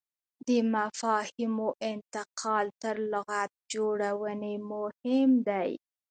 د 0.47 0.49
مفاهیمو 0.73 1.69
انتقال 1.91 2.65
تر 2.81 2.95
لغت 3.13 3.51
جوړونې 3.73 4.55
مهم 4.71 5.31
دی. 5.47 5.71